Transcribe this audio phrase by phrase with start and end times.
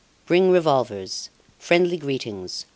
[0.25, 1.29] Bring revolvers.
[1.59, 2.65] Friendly greetings.